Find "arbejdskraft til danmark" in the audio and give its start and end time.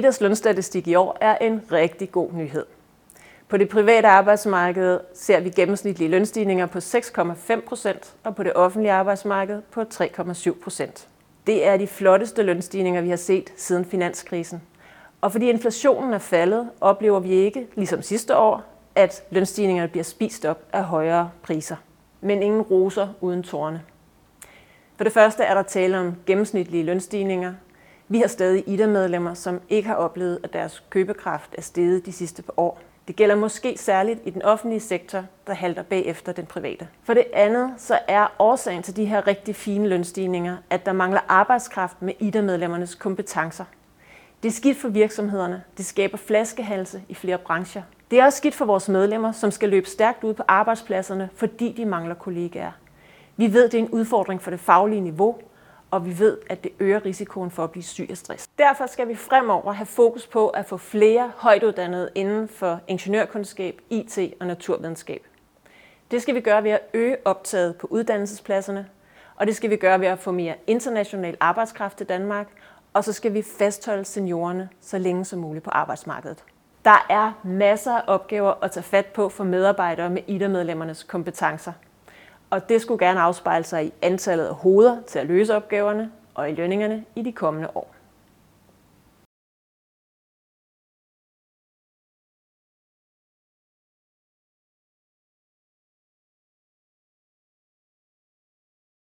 71.40-72.48